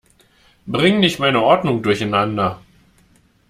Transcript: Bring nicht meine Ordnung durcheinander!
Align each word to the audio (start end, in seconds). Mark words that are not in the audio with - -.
Bring 0.67 0.99
nicht 0.99 1.19
meine 1.19 1.43
Ordnung 1.43 1.83
durcheinander! 1.83 2.59